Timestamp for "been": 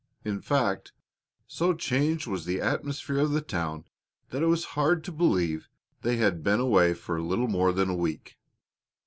6.41-6.59